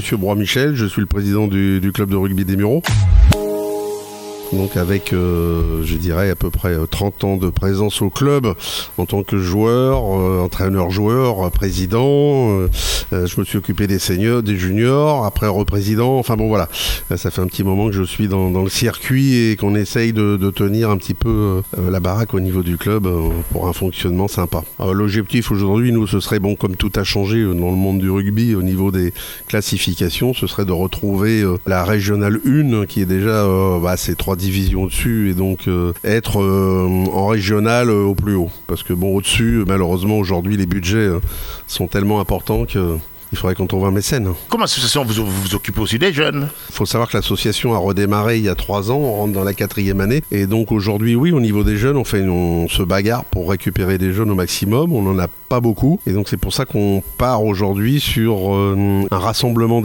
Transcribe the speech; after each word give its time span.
Monsieur 0.00 0.16
Broy 0.16 0.34
Michel, 0.34 0.76
je 0.76 0.86
suis 0.86 1.02
le 1.02 1.06
président 1.06 1.46
du, 1.46 1.78
du 1.78 1.92
club 1.92 2.08
de 2.08 2.16
rugby 2.16 2.46
des 2.46 2.56
Mureaux 2.56 2.82
donc 4.52 4.76
avec, 4.76 5.12
euh, 5.12 5.82
je 5.84 5.96
dirais, 5.96 6.30
à 6.30 6.34
peu 6.34 6.50
près 6.50 6.76
30 6.90 7.24
ans 7.24 7.36
de 7.36 7.50
présence 7.50 8.02
au 8.02 8.10
club 8.10 8.48
en 8.98 9.06
tant 9.06 9.22
que 9.22 9.38
joueur, 9.38 10.02
euh, 10.18 10.40
entraîneur-joueur, 10.40 11.46
euh, 11.46 11.50
président. 11.50 12.66
je 13.12 13.40
me 13.40 13.44
suis 13.44 13.58
occupé 13.58 13.86
des 13.86 13.98
seniors, 13.98 14.42
des 14.42 14.56
juniors, 14.56 15.24
après 15.24 15.46
représident. 15.46 16.18
Enfin 16.18 16.36
bon, 16.36 16.48
voilà, 16.48 16.68
ça 17.16 17.30
fait 17.30 17.40
un 17.40 17.46
petit 17.46 17.64
moment 17.64 17.86
que 17.86 17.94
je 17.94 18.02
suis 18.02 18.28
dans, 18.28 18.50
le 18.50 18.68
circuit 18.68 19.50
et 19.50 19.56
qu'on 19.56 19.74
essaye 19.74 20.12
de, 20.12 20.50
tenir 20.50 20.90
un 20.90 20.96
petit 20.96 21.14
peu 21.14 21.62
la 21.78 22.00
baraque 22.00 22.34
au 22.34 22.40
niveau 22.40 22.62
du 22.62 22.76
club 22.76 23.08
pour 23.52 23.68
un 23.68 23.72
fonctionnement 23.72 24.28
sympa. 24.28 24.64
L'objectif 24.78 25.50
aujourd'hui, 25.50 25.92
nous, 25.92 26.06
ce 26.06 26.20
serait, 26.20 26.40
bon, 26.40 26.56
comme 26.56 26.76
tout 26.76 26.92
a 26.96 27.04
changé 27.04 27.42
dans 27.44 27.70
le 27.70 27.76
monde 27.76 27.98
du 27.98 28.10
rugby 28.10 28.54
au 28.54 28.62
niveau 28.62 28.90
des 28.90 29.12
classifications, 29.46 30.34
ce 30.34 30.46
serait 30.46 30.64
de 30.64 30.72
retrouver 30.72 31.44
la 31.66 31.84
régionale 31.84 32.40
1 32.44 32.86
qui 32.86 33.02
est 33.02 33.06
déjà, 33.06 33.46
bah, 33.80 33.96
ces 33.96 34.14
trois 34.14 34.36
division 34.40 34.84
au-dessus 34.84 35.30
et 35.30 35.34
donc 35.34 35.68
euh, 35.68 35.92
être 36.02 36.40
euh, 36.40 37.06
en 37.12 37.26
régional 37.28 37.88
euh, 37.90 38.02
au 38.02 38.14
plus 38.14 38.34
haut. 38.34 38.50
Parce 38.66 38.82
que 38.82 38.92
bon, 38.92 39.14
au-dessus, 39.14 39.64
malheureusement, 39.66 40.18
aujourd'hui, 40.18 40.56
les 40.56 40.66
budgets 40.66 41.08
sont 41.66 41.86
tellement 41.86 42.20
importants 42.20 42.64
que 42.64 42.96
il 43.32 43.38
faudrait 43.38 43.54
qu'on 43.54 43.66
trouve 43.66 43.86
un 43.86 43.90
mécène. 43.90 44.32
Comme 44.48 44.62
association, 44.62 45.04
vous 45.04 45.26
vous, 45.26 45.54
occupez 45.54 45.80
aussi 45.80 45.98
des 45.98 46.12
jeunes? 46.12 46.48
Il 46.68 46.74
faut 46.74 46.86
savoir 46.86 47.08
que 47.08 47.16
l'association 47.16 47.74
a 47.74 47.78
redémarré 47.78 48.38
il 48.38 48.44
y 48.44 48.48
a 48.48 48.54
trois 48.54 48.90
ans, 48.90 48.96
on 48.96 49.14
rentre 49.14 49.32
dans 49.32 49.44
la 49.44 49.54
quatrième 49.54 50.00
année. 50.00 50.22
Et 50.30 50.46
donc 50.46 50.72
aujourd'hui, 50.72 51.14
oui, 51.14 51.32
au 51.32 51.40
niveau 51.40 51.64
des 51.64 51.76
jeunes, 51.76 51.96
on, 51.96 52.04
fait, 52.04 52.22
on 52.22 52.68
se 52.68 52.82
bagarre 52.82 53.24
pour 53.24 53.50
récupérer 53.50 53.98
des 53.98 54.12
jeunes 54.12 54.30
au 54.30 54.34
maximum. 54.34 54.92
On 54.92 55.02
n'en 55.02 55.18
a 55.18 55.28
pas 55.50 55.60
beaucoup. 55.60 56.00
Et 56.06 56.12
donc 56.12 56.28
c'est 56.28 56.36
pour 56.36 56.54
ça 56.54 56.64
qu'on 56.64 57.02
part 57.18 57.44
aujourd'hui 57.44 58.00
sur 58.00 58.54
euh, 58.54 59.04
un 59.10 59.18
rassemblement 59.18 59.82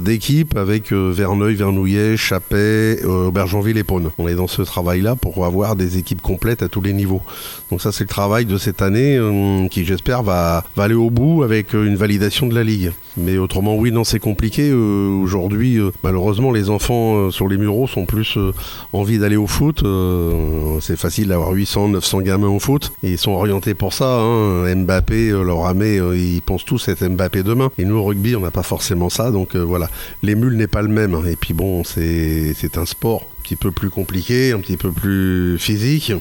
d'équipes 0.00 0.56
avec 0.56 0.92
euh, 0.92 1.12
Verneuil, 1.14 1.54
Vernouillet, 1.54 2.16
Chappet, 2.16 3.00
euh, 3.04 3.28
Aubergenville 3.28 3.78
et 3.78 3.84
Pône. 3.84 4.10
On 4.18 4.26
est 4.26 4.34
dans 4.34 4.48
ce 4.48 4.62
travail-là 4.62 5.14
pour 5.14 5.46
avoir 5.46 5.76
des 5.76 5.98
équipes 5.98 6.20
complètes 6.20 6.62
à 6.62 6.68
tous 6.68 6.82
les 6.82 6.92
niveaux. 6.92 7.22
Donc 7.70 7.80
ça 7.80 7.92
c'est 7.92 8.04
le 8.04 8.08
travail 8.08 8.46
de 8.46 8.58
cette 8.58 8.82
année 8.82 9.18
qui 9.70 9.84
j'espère 9.84 10.24
va, 10.24 10.64
va 10.76 10.82
aller 10.82 10.94
au 10.94 11.10
bout 11.10 11.44
avec 11.44 11.72
une 11.72 11.94
validation 11.94 12.43
de 12.46 12.54
la 12.54 12.64
Ligue. 12.64 12.92
Mais 13.16 13.38
autrement, 13.38 13.76
oui, 13.76 13.92
non, 13.92 14.04
c'est 14.04 14.18
compliqué. 14.18 14.70
Euh, 14.70 15.08
aujourd'hui, 15.22 15.78
euh, 15.78 15.90
malheureusement, 16.02 16.50
les 16.50 16.70
enfants 16.70 17.16
euh, 17.16 17.30
sur 17.30 17.48
les 17.48 17.56
mureaux 17.56 17.86
sont 17.86 18.06
plus 18.06 18.38
envie 18.92 19.18
d'aller 19.18 19.36
au 19.36 19.46
foot. 19.46 19.84
c'est 20.80 20.96
facile 20.96 21.28
d'avoir 21.28 21.52
800, 21.52 21.88
900 21.88 22.20
gamins 22.22 22.48
au 22.48 22.58
foot. 22.58 22.92
Ils 23.02 23.18
sont 23.18 23.32
orientés 23.32 23.74
pour 23.74 23.92
ça. 23.92 24.20
Hein. 24.20 24.74
Mbappé, 24.74 25.30
leur 25.30 25.60
ramé, 25.60 26.00
ils 26.14 26.42
pensent 26.42 26.64
tous 26.64 26.88
être 26.88 27.06
Mbappé 27.06 27.42
demain. 27.42 27.70
Et 27.78 27.84
nous, 27.84 27.96
au 27.96 28.04
rugby, 28.04 28.36
on 28.36 28.40
n'a 28.40 28.50
pas 28.50 28.62
forcément 28.62 29.10
ça. 29.10 29.30
Donc 29.30 29.56
voilà, 29.56 29.88
l'émule 30.22 30.56
n'est 30.56 30.66
pas 30.66 30.82
le 30.82 30.88
même. 30.88 31.20
Et 31.26 31.36
puis 31.36 31.54
bon, 31.54 31.84
c'est 31.84 32.78
un 32.78 32.86
sport 32.86 33.28
petit 33.44 33.56
peu 33.56 33.70
plus 33.70 33.90
compliqué, 33.90 34.52
un 34.52 34.60
petit 34.60 34.78
peu 34.78 34.90
plus 34.90 35.58
physique. 35.58 36.12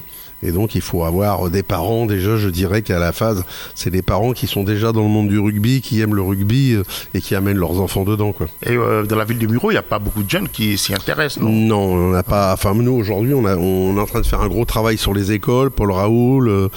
Et 0.43 0.51
donc 0.51 0.75
il 0.75 0.81
faut 0.81 1.03
avoir 1.03 1.49
des 1.49 1.63
parents 1.63 2.05
déjà, 2.05 2.35
je 2.35 2.49
dirais 2.49 2.81
qu'à 2.81 2.99
la 2.99 3.13
phase, 3.13 3.45
c'est 3.75 3.89
des 3.89 4.01
parents 4.01 4.33
qui 4.33 4.45
sont 4.45 4.63
déjà 4.63 4.91
dans 4.91 5.01
le 5.01 5.07
monde 5.07 5.29
du 5.29 5.39
rugby, 5.39 5.81
qui 5.81 6.01
aiment 6.01 6.15
le 6.15 6.21
rugby 6.21 6.73
euh, 6.73 6.83
et 7.13 7.21
qui 7.21 7.33
amènent 7.33 7.57
leurs 7.57 7.79
enfants 7.79 8.03
dedans. 8.03 8.33
Quoi. 8.33 8.47
Et 8.65 8.75
euh, 8.75 9.03
dans 9.03 9.15
la 9.15 9.23
ville 9.23 9.37
du 9.37 9.47
Muro, 9.47 9.71
il 9.71 9.75
n'y 9.75 9.79
a 9.79 9.83
pas 9.83 9.99
beaucoup 9.99 10.23
de 10.23 10.29
jeunes 10.29 10.49
qui 10.49 10.77
s'y 10.77 10.93
intéressent, 10.93 11.41
non? 11.41 11.49
Non, 11.49 11.93
on 11.93 12.09
n'a 12.09 12.23
pas. 12.23 12.51
Enfin, 12.53 12.73
nous 12.73 12.91
aujourd'hui, 12.91 13.33
on, 13.33 13.45
on, 13.45 13.97
est 13.97 14.01
en 14.01 14.05
train 14.05 14.19
de 14.19 14.25
faire 14.25 14.41
un 14.41 14.49
gros 14.49 14.65
travail 14.65 14.97
sur 14.97 15.13
les 15.13 15.31
écoles, 15.31 15.71
Paul 15.71 15.91
Raoul, 15.91 16.49
euh, 16.49 16.69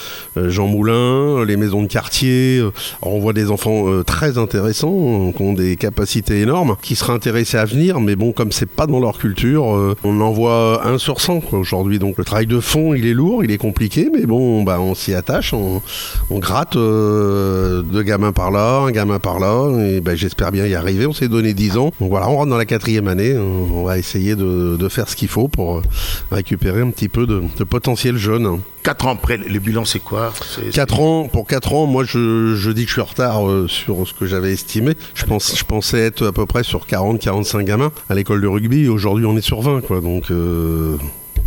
Jean 0.48 0.68
Moulin, 0.68 1.44
les 1.44 1.56
maisons 1.56 1.82
de 1.82 1.88
quartier. 1.88 2.62
on 3.02 3.18
voit 3.18 3.32
des 3.32 3.50
enfants 3.50 4.02
très 4.04 4.38
intéressants, 4.38 5.32
qui 5.32 5.42
ont 5.42 5.54
des 5.54 5.76
capacités 5.76 6.40
énormes, 6.40 6.76
qui 6.82 6.94
seraient 6.94 7.14
intéressés 7.14 7.58
à 7.58 7.64
venir, 7.64 7.98
mais 8.00 8.14
bon, 8.14 8.30
comme 8.30 8.52
c'est 8.52 8.70
pas 8.70 8.86
dans 8.86 9.00
leur 9.00 9.18
culture, 9.18 9.64
on 10.04 10.20
en 10.20 10.30
voit 10.36 10.86
un 10.86 10.98
sur 10.98 11.20
100 11.20 11.52
aujourd'hui. 11.52 11.98
Donc 11.98 12.18
le 12.18 12.24
travail 12.24 12.46
de 12.46 12.60
fond, 12.60 12.94
il 12.94 13.06
est 13.06 13.14
lourd, 13.14 13.42
il 13.42 13.50
est 13.50 13.58
compliqué, 13.58 14.10
mais 14.12 14.26
bon, 14.26 14.62
bah, 14.62 14.78
on 14.80 14.94
s'y 14.94 15.14
attache, 15.14 15.54
on, 15.54 15.80
gratte 16.30 16.76
euh, 16.76 17.82
deux 17.82 18.02
gamins 18.02 18.32
par 18.32 18.50
là, 18.50 18.80
un 18.80 18.90
gamin 18.90 19.18
par 19.18 19.38
là, 19.38 19.70
et 19.80 20.00
bah, 20.00 20.14
j'espère 20.14 20.52
bien 20.52 20.66
y 20.66 20.74
arriver. 20.74 21.06
On 21.06 21.14
s'est 21.14 21.28
donné 21.28 21.54
10 21.54 21.78
ans. 21.78 21.92
Donc 22.00 22.10
voilà, 22.10 22.28
on 22.28 22.36
rentre 22.36 22.50
dans 22.50 22.58
la 22.58 22.66
quatrième 22.66 23.08
année, 23.08 23.36
on 23.36 23.82
va 23.84 23.98
essayer 23.98 24.36
de, 24.36 24.88
faire 24.88 25.08
ce 25.08 25.16
qu'il 25.16 25.28
faut 25.28 25.48
pour 25.48 25.82
récupérer 26.30 26.80
un 26.80 26.90
petit 26.90 27.08
peu 27.08 27.26
de, 27.26 27.42
potentiel 27.64 28.16
jeune. 28.16 28.60
4 28.86 29.06
ans 29.06 29.10
après, 29.10 29.36
le 29.36 29.58
bilan 29.58 29.84
c'est 29.84 29.98
quoi 29.98 30.32
4 30.72 31.00
ans, 31.00 31.26
pour 31.26 31.48
4 31.48 31.72
ans, 31.72 31.86
moi 31.86 32.04
je, 32.04 32.70
dis 32.70 32.84
que 32.84 32.88
je 32.88 32.92
suis 32.92 33.00
en 33.00 33.06
retard 33.06 33.50
euh, 33.50 33.66
sur 33.66 34.06
ce 34.06 34.14
que 34.14 34.26
j'avais 34.26 34.52
estimé. 34.52 34.92
Je, 35.16 35.24
pense, 35.24 35.58
je 35.58 35.64
pensais 35.64 35.98
être 35.98 36.28
à 36.28 36.30
peu 36.30 36.46
près 36.46 36.62
sur 36.62 36.86
40-45 36.86 37.64
gamins 37.64 37.90
à 38.08 38.14
l'école 38.14 38.40
de 38.40 38.46
rugby. 38.46 38.88
Aujourd'hui 38.88 39.26
on 39.26 39.36
est 39.36 39.40
sur 39.40 39.60
20, 39.60 39.80
quoi. 39.80 40.00
Donc 40.00 40.30
euh, 40.30 40.96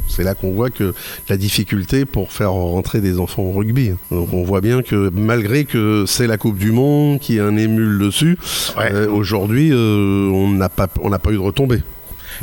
c'est 0.09 0.25
là 0.25 0.35
qu'on 0.35 0.51
voit 0.51 0.69
que 0.69 0.93
la 1.29 1.37
difficulté 1.37 2.03
pour 2.03 2.33
faire 2.33 2.51
rentrer 2.51 2.99
des 2.99 3.21
enfants 3.21 3.43
au 3.43 3.53
rugby. 3.53 3.93
Donc 4.11 4.33
on 4.33 4.43
voit 4.43 4.59
bien 4.59 4.81
que 4.81 5.09
malgré 5.13 5.63
que 5.63 6.03
c'est 6.07 6.27
la 6.27 6.37
Coupe 6.37 6.57
du 6.57 6.73
Monde, 6.73 7.21
qui 7.21 7.39
a 7.39 7.45
un 7.45 7.55
émule 7.55 7.99
dessus, 7.99 8.37
euh, 8.79 9.07
aujourd'hui 9.09 9.69
euh, 9.71 10.29
on 10.29 10.49
n'a 10.49 10.67
pas, 10.67 10.87
pas 10.87 11.29
eu 11.29 11.35
de 11.35 11.37
retombée. 11.37 11.83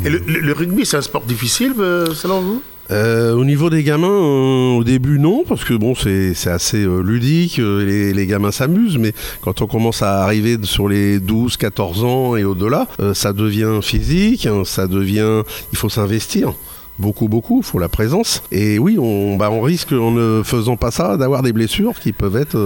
Et 0.02 0.08
le, 0.08 0.52
rugby, 0.54 0.86
c'est 0.86 0.96
un 0.96 1.02
sport 1.02 1.24
difficile 1.24 1.74
selon 2.14 2.40
vous? 2.40 2.62
Au 2.90 3.44
niveau 3.44 3.70
des 3.70 3.82
gamins, 3.82 4.76
au 4.76 4.84
début 4.84 5.18
non, 5.18 5.44
parce 5.46 5.64
que 5.64 5.74
bon, 5.74 5.94
c'est 5.94 6.50
assez 6.50 6.86
ludique, 7.02 7.58
les, 7.58 8.12
les, 8.12 8.26
gamins 8.26 8.52
s'amusent, 8.52 8.98
mais 8.98 9.12
quand 9.40 9.62
on 9.62 9.66
commence 9.66 10.02
à 10.02 10.22
arriver 10.22 10.58
sur 10.62 10.88
les 10.88 11.18
12, 11.20 11.56
14 11.56 12.04
ans 12.04 12.36
et 12.36 12.44
au-delà, 12.44 12.88
ça 13.14 13.32
devient 13.32 13.80
physique, 13.82 14.46
hein, 14.46 14.62
ça 14.64 14.86
devient, 14.86 15.42
il 15.72 15.78
faut 15.78 15.88
s'investir 15.88 16.54
beaucoup, 16.98 17.28
beaucoup, 17.28 17.58
il 17.58 17.64
faut 17.64 17.78
la 17.78 17.88
présence. 17.88 18.42
Et 18.50 18.78
oui, 18.78 18.98
on, 18.98 19.36
bah, 19.36 19.50
on 19.50 19.60
risque, 19.60 19.92
en 19.92 20.10
ne 20.10 20.42
faisant 20.44 20.76
pas 20.76 20.90
ça, 20.90 21.16
d'avoir 21.16 21.42
des 21.42 21.52
blessures 21.52 21.98
qui 22.00 22.12
peuvent 22.12 22.36
être 22.36 22.56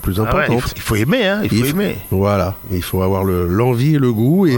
plus 0.00 0.18
ah 0.18 0.22
importante. 0.22 0.72
il, 0.74 0.82
faut, 0.82 0.96
aimer, 0.96 1.24
hein, 1.24 1.40
il 1.44 1.50
faut 1.50 1.64
aimer. 1.64 1.96
Voilà, 2.10 2.54
il 2.70 2.82
faut 2.82 3.02
avoir 3.02 3.24
l'envie 3.24 3.94
et 3.94 3.98
le 3.98 4.12
goût. 4.12 4.46
Et, 4.46 4.56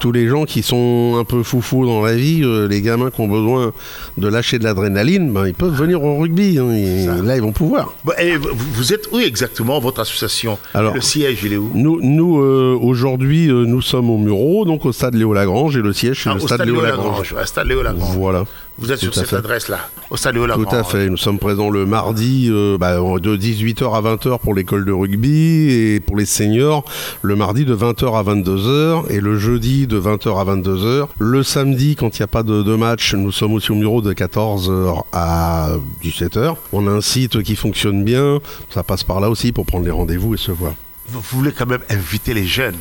tous 0.00 0.12
les 0.12 0.28
gens 0.28 0.44
qui 0.44 0.62
sont 0.62 1.16
un 1.18 1.24
peu 1.24 1.42
foufous 1.42 1.86
dans 1.86 2.02
la 2.02 2.14
vie, 2.14 2.42
euh, 2.42 2.66
les 2.66 2.82
gamins 2.82 3.10
qui 3.10 3.20
ont 3.20 3.28
besoin 3.28 3.72
de 4.18 4.28
lâcher 4.28 4.58
de 4.58 4.64
l'adrénaline, 4.64 5.32
ben, 5.32 5.46
ils 5.46 5.54
peuvent 5.54 5.74
venir 5.74 6.02
au 6.02 6.18
rugby. 6.18 6.58
Hein, 6.58 7.22
là, 7.22 7.36
ils 7.36 7.42
vont 7.42 7.52
pouvoir. 7.52 7.94
vous 8.04 8.92
êtes 8.92 9.08
où 9.12 9.18
exactement, 9.18 9.78
votre 9.80 10.00
association? 10.00 10.58
Le 10.74 11.00
siège, 11.00 11.40
il 11.44 11.52
est 11.52 11.56
où? 11.56 11.70
Nous, 11.74 12.00
nous 12.02 12.40
euh, 12.40 12.78
aujourd'hui, 12.80 13.48
euh, 13.48 13.64
nous 13.64 13.82
sommes 13.82 14.10
au 14.10 14.18
Muro, 14.18 14.64
donc 14.64 14.84
au 14.84 14.92
stade 14.92 15.14
Léo 15.14 15.32
Lagrange, 15.32 15.76
et 15.76 15.82
le 15.82 15.92
siège, 15.92 16.22
c'est 16.22 16.30
ah, 16.30 16.34
le 16.34 16.40
stade, 16.40 16.64
Léo 16.64 16.80
Lagrange. 16.80 17.34
stade 17.44 17.66
Léo 17.66 17.82
Lagrange. 17.82 18.16
Voilà. 18.16 18.44
Vous 18.76 18.90
êtes 18.90 18.98
sur 18.98 19.14
cette 19.14 19.32
adresse-là, 19.32 19.78
au 20.10 20.16
Stade 20.16 20.34
Léo 20.34 20.46
Lagrange. 20.46 20.68
Tout 20.68 20.74
à 20.74 20.82
fait. 20.82 21.08
Nous 21.08 21.16
sommes 21.16 21.38
présents 21.38 21.70
le 21.70 21.86
mardi 21.86 22.50
bah, 22.80 22.96
de 22.96 23.36
18h 23.36 23.94
à 23.94 24.02
20h 24.02 24.40
pour 24.40 24.52
l'école 24.52 24.83
de 24.84 24.92
rugby 24.92 25.70
et 25.70 26.00
pour 26.00 26.16
les 26.16 26.26
seniors 26.26 26.84
le 27.22 27.36
mardi 27.36 27.64
de 27.64 27.74
20h 27.74 28.16
à 28.18 28.22
22h 28.22 29.10
et 29.10 29.20
le 29.20 29.38
jeudi 29.38 29.86
de 29.86 30.00
20h 30.00 30.40
à 30.40 30.44
22h. 30.56 31.08
Le 31.18 31.42
samedi, 31.42 31.96
quand 31.96 32.18
il 32.18 32.22
n'y 32.22 32.24
a 32.24 32.28
pas 32.28 32.42
de, 32.42 32.74
match, 32.76 33.14
nous 33.14 33.32
sommes 33.32 33.54
aussi 33.54 33.72
au 33.72 33.76
bureau 33.76 34.02
de 34.02 34.12
14h 34.12 35.02
à 35.12 35.70
17h. 36.02 36.56
On 36.72 36.86
a 36.86 36.90
un 36.90 37.00
site 37.00 37.42
qui 37.42 37.56
fonctionne 37.56 38.04
bien, 38.04 38.40
ça 38.70 38.82
passe 38.82 39.04
par 39.04 39.20
là 39.20 39.30
aussi 39.30 39.52
pour 39.52 39.66
prendre 39.66 39.84
les 39.84 39.90
rendez-vous 39.90 40.34
et 40.34 40.38
se 40.38 40.50
voir. 40.50 40.72
Vous 41.08 41.20
voulez 41.20 41.52
quand 41.52 41.66
même 41.66 41.82
inviter 41.90 42.34
les 42.34 42.46
jeunes 42.46 42.76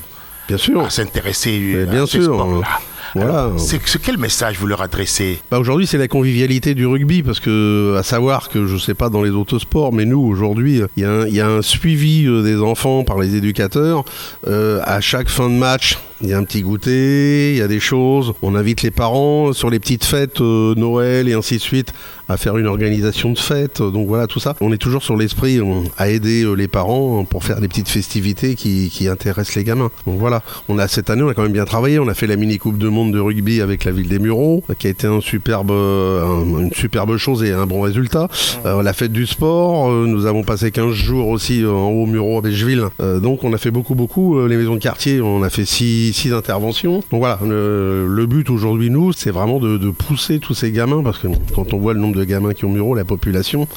Bien 0.47 0.57
sûr. 0.57 0.81
à 0.81 0.89
s'intéresser 0.89 1.83
à 1.83 1.91
bien 1.91 2.05
sûr. 2.05 2.23
sport-là. 2.23 2.67
Voilà. 3.15 3.51
C'est 3.57 3.79
quel 4.01 4.17
message 4.17 4.57
vous 4.57 4.67
leur 4.67 4.81
adressez 4.81 5.39
bah 5.51 5.59
Aujourd'hui, 5.59 5.87
c'est 5.87 5.97
la 5.97 6.07
convivialité 6.07 6.73
du 6.73 6.85
rugby, 6.85 7.23
parce 7.23 7.39
que, 7.39 7.95
à 7.97 8.03
savoir 8.03 8.49
que, 8.49 8.65
je 8.65 8.73
ne 8.73 8.79
sais 8.79 8.93
pas 8.93 9.09
dans 9.09 9.21
les 9.21 9.31
autres 9.31 9.59
sports, 9.59 9.93
mais 9.93 10.05
nous, 10.05 10.19
aujourd'hui, 10.19 10.81
il 10.97 11.03
y, 11.03 11.39
a 11.39 11.47
un 11.47 11.61
suivi 11.61 12.25
euh, 12.25 12.41
des 12.41 12.59
enfants 12.61 13.03
par 13.03 13.19
les 13.19 13.35
éducateurs. 13.35 14.03
Euh, 14.47 14.81
à 14.83 15.01
chaque 15.01 15.29
fin 15.29 15.49
de 15.49 15.55
match, 15.55 15.97
il 16.23 16.29
y 16.29 16.33
a 16.33 16.37
un 16.37 16.43
petit 16.43 16.61
goûter, 16.61 17.51
il 17.51 17.57
y 17.57 17.61
a 17.61 17.67
des 17.67 17.79
choses. 17.79 18.33
On 18.41 18.55
invite 18.55 18.81
les 18.81 18.91
parents 18.91 19.53
sur 19.53 19.69
les 19.69 19.79
petites 19.79 20.05
fêtes, 20.05 20.41
euh, 20.41 20.73
Noël 20.75 21.29
et 21.29 21.33
ainsi 21.33 21.57
de 21.57 21.61
suite, 21.61 21.93
à 22.29 22.37
faire 22.37 22.57
une 22.57 22.67
organisation 22.67 23.31
de 23.31 23.37
fête. 23.37 23.81
Donc 23.81 24.07
voilà, 24.07 24.27
tout 24.27 24.39
ça. 24.39 24.55
On 24.61 24.71
est 24.71 24.77
toujours 24.77 25.03
sur 25.03 25.17
l'esprit 25.17 25.59
à 25.97 26.09
aider 26.09 26.45
les 26.55 26.67
parents 26.67 27.25
pour 27.25 27.43
faire 27.43 27.59
des 27.59 27.67
petites 27.67 27.89
festivités 27.89 28.55
qui, 28.55 28.89
qui, 28.89 29.07
intéressent 29.07 29.55
les 29.55 29.63
gamins. 29.63 29.91
Donc 30.07 30.17
voilà, 30.19 30.41
on 30.69 30.79
a 30.79 30.87
cette 30.87 31.09
année, 31.09 31.21
on 31.21 31.29
a 31.29 31.33
quand 31.33 31.43
même 31.43 31.51
bien 31.51 31.65
travaillé. 31.65 31.99
On 31.99 32.07
a 32.07 32.13
fait 32.13 32.27
la 32.27 32.37
mini 32.37 32.57
coupe 32.57 32.77
de 32.77 32.87
monde 32.87 33.13
de 33.13 33.19
rugby 33.19 33.61
avec 33.61 33.83
la 33.83 33.91
ville 33.91 34.07
des 34.07 34.19
Mureaux, 34.19 34.63
qui 34.79 34.87
a 34.87 34.89
été 34.89 35.07
un 35.07 35.19
superbe, 35.19 35.71
une 35.71 36.71
superbe 36.73 37.17
chose 37.17 37.43
et 37.43 37.51
un 37.51 37.65
bon 37.65 37.81
résultat. 37.81 38.29
Euh, 38.65 38.81
la 38.81 38.93
fête 38.93 39.11
du 39.11 39.25
sport, 39.25 39.91
euh, 39.91 40.05
nous 40.07 40.25
avons 40.25 40.43
passé 40.43 40.71
15 40.71 40.93
jours 40.93 41.27
aussi 41.27 41.65
en 41.65 41.89
haut 41.89 42.05
Mureaux 42.05 42.37
à 42.37 42.41
Belleville. 42.41 42.85
Euh, 43.01 43.19
donc 43.19 43.43
on 43.43 43.53
a 43.53 43.57
fait 43.57 43.71
beaucoup, 43.71 43.95
beaucoup. 43.95 44.45
les 44.47 44.57
maisons 44.57 44.75
de 44.75 44.79
quartier, 44.79 45.21
on 45.21 45.43
a 45.43 45.49
fait 45.49 45.65
6 45.65 46.12
ici 46.13 46.29
d'intervention. 46.29 47.03
Donc 47.11 47.19
voilà, 47.19 47.39
le, 47.41 48.25
but 48.27 48.49
aujourd'hui, 48.51 48.91
nous, 48.91 49.13
c'est 49.13 49.31
vraiment 49.31 49.59
de, 49.59 49.89
pousser 49.89 50.39
tous 50.39 50.53
ces 50.53 50.71
gamins, 50.71 51.01
parce 51.03 51.17
que 51.17 51.27
quand 51.55 51.73
on 51.73 51.79
voit 51.79 51.93
le 51.93 51.99
nombre 51.99 52.15
de 52.15 52.23
gamins 52.23 52.53
qui 52.53 52.65
ont 52.65 52.69
Muro, 52.69 52.93
la 52.93 53.03
population, 53.03 53.67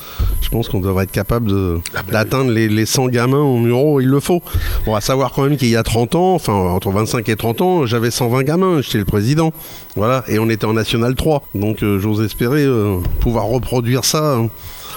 je 0.42 0.48
pense 0.50 0.68
qu'on 0.68 0.80
devrait 0.80 1.04
être 1.04 1.12
capable 1.12 1.50
ah 1.94 2.02
ben 2.06 2.12
d'atteindre 2.12 2.50
les, 2.50 2.68
les, 2.68 2.86
100 2.86 3.08
gamins 3.08 3.38
au 3.38 3.56
Muro, 3.56 4.00
il 4.00 4.08
le 4.08 4.20
faut. 4.20 4.42
On 4.86 4.92
va 4.92 5.00
savoir 5.00 5.32
quand 5.32 5.42
même 5.42 5.56
qu'il 5.56 5.68
y 5.68 5.76
a 5.76 5.82
30 5.82 6.14
ans, 6.14 6.34
enfin 6.34 6.52
entre 6.52 6.90
25 6.90 7.26
et 7.28 7.36
30 7.36 7.60
ans, 7.62 7.86
j'avais 7.86 8.10
120 8.10 8.42
gamins, 8.42 8.80
j'étais 8.82 8.98
le 8.98 9.04
président. 9.04 9.52
Voilà, 9.96 10.24
et 10.28 10.38
on 10.38 10.50
était 10.50 10.66
en 10.66 10.74
National 10.74 11.14
3. 11.14 11.48
Donc 11.54 11.82
euh, 11.82 11.98
j'ose 11.98 12.20
espérer 12.22 12.64
euh, 12.64 12.98
pouvoir 13.20 13.46
reproduire 13.46 14.04
ça. 14.04 14.36
Hein 14.36 14.48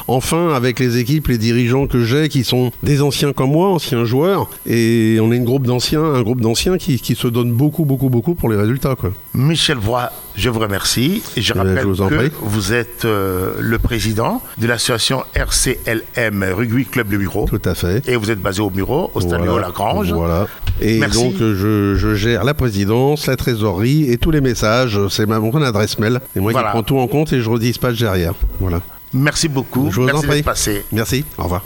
enfin 0.07 0.53
avec 0.53 0.79
les 0.79 0.97
équipes, 0.97 1.27
les 1.27 1.37
dirigeants 1.37 1.87
que 1.87 2.03
j'ai 2.03 2.29
qui 2.29 2.43
sont 2.43 2.71
des 2.83 3.01
anciens 3.01 3.33
comme 3.33 3.51
moi, 3.51 3.69
anciens 3.69 4.05
joueurs, 4.05 4.49
et 4.65 5.17
on 5.21 5.31
est 5.31 5.37
une 5.37 5.45
groupe 5.45 5.65
d'anciens, 5.65 6.03
un 6.03 6.21
groupe 6.21 6.41
d'anciens 6.41 6.77
qui, 6.77 6.99
se 7.15 7.27
donne 7.27 7.51
beaucoup, 7.51 7.85
beaucoup, 7.85 8.09
beaucoup 8.09 8.35
pour 8.35 8.49
les 8.49 8.55
résultats. 8.55 8.95
Quoi. 8.95 9.11
Michel 9.33 9.77
Voix, 9.77 10.11
je 10.35 10.49
vous 10.49 10.59
remercie 10.59 11.21
et 11.35 11.41
je 11.41 11.53
eh 11.53 11.57
rappelle 11.57 11.85
que 11.85 12.31
vous 12.41 12.73
êtes 12.73 13.03
euh, 13.05 13.53
le 13.59 13.79
président 13.79 14.41
de 14.57 14.67
l'association 14.67 15.23
RCLM 15.33 16.45
Rugby 16.55 16.85
Club 16.85 17.09
de 17.09 17.17
Bureau. 17.17 17.45
Tout 17.47 17.61
à 17.65 17.75
fait. 17.75 18.07
Et 18.07 18.15
vous 18.15 18.31
êtes 18.31 18.41
basé 18.41 18.61
au 18.61 18.69
bureau, 18.69 19.11
au 19.15 19.21
Stade 19.21 19.41
voilà. 19.43 19.67
Lagrange. 19.67 20.13
Voilà. 20.13 20.47
Et 20.81 20.99
donc 20.99 21.35
je, 21.39 22.15
gère 22.15 22.43
la 22.43 22.53
présidence, 22.53 23.27
la 23.27 23.35
trésorerie 23.35 24.11
et 24.11 24.17
tous 24.17 24.31
les 24.31 24.41
messages. 24.41 24.99
C'est 25.09 25.25
ma 25.25 25.39
mon 25.39 25.61
adresse 25.61 25.99
mail. 25.99 26.19
Et 26.35 26.39
moi 26.39 26.53
qui 26.53 26.59
prends 26.59 26.83
tout 26.83 26.97
en 26.97 27.07
compte 27.07 27.33
et 27.33 27.41
je 27.41 27.49
redispatche 27.49 27.99
derrière. 27.99 28.33
Voilà. 28.59 28.81
Merci 29.13 29.47
beaucoup. 29.47 29.89
Je 29.91 29.99
vous 30.01 30.05
Merci 30.05 30.25
en 30.25 30.27
prie. 30.27 30.43
Merci. 30.91 31.25
Au 31.37 31.43
revoir. 31.43 31.63